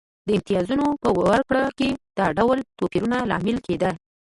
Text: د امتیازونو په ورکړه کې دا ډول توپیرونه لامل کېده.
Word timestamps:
د 0.27 0.29
امتیازونو 0.37 0.85
په 1.01 1.09
ورکړه 1.19 1.63
کې 1.77 1.89
دا 2.17 2.27
ډول 2.37 2.57
توپیرونه 2.79 3.17
لامل 3.29 3.57
کېده. 3.65 3.91